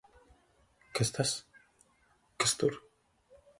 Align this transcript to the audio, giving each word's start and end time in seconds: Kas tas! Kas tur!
Kas 0.99 1.11
tas! 1.17 1.35
Kas 2.41 2.59
tur! 2.59 2.81